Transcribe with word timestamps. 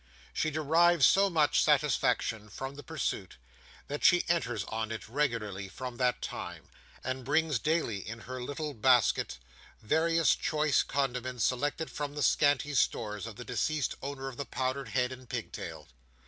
She 0.33 0.49
derives 0.49 1.05
so 1.05 1.29
much 1.29 1.63
satisfaction 1.63 2.49
from 2.49 2.73
the 2.73 2.81
pursuit, 2.81 3.37
that 3.87 4.03
she 4.03 4.25
enters 4.27 4.63
on 4.63 4.91
it 4.91 5.07
regularly 5.07 5.69
from 5.69 5.97
that 5.97 6.23
time; 6.23 6.69
and 7.03 7.23
brings 7.23 7.59
daily 7.59 7.99
in 8.09 8.21
her 8.21 8.41
little 8.41 8.73
basket, 8.73 9.37
various 9.79 10.33
choice 10.35 10.81
condiments 10.81 11.43
selected 11.43 11.91
from 11.91 12.15
the 12.15 12.23
scanty 12.23 12.73
stores 12.73 13.27
of 13.27 13.35
the 13.35 13.45
deceased 13.45 13.93
owner 14.01 14.27
of 14.27 14.37
the 14.37 14.45
powdered 14.45 14.87
head 14.89 15.11
and 15.11 15.29
pigtail. 15.29 15.87